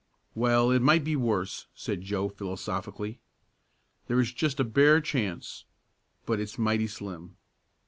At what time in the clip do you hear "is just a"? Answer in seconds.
4.19-4.63